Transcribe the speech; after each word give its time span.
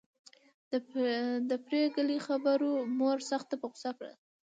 د 1.49 1.51
پري 1.65 1.81
ګلې 1.95 2.17
خبرو 2.27 2.71
مور 2.97 3.17
سخته 3.31 3.55
په 3.61 3.67
غصه 3.71 3.91
کړه 3.97 4.13